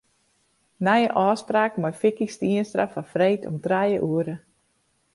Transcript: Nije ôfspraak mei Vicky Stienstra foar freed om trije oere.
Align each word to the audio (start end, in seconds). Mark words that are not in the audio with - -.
Nije 0.85 1.11
ôfspraak 1.25 1.73
mei 1.81 1.97
Vicky 2.01 2.27
Stienstra 2.35 2.85
foar 2.93 3.09
freed 3.13 3.41
om 3.49 3.57
trije 3.65 3.99
oere. 4.11 4.35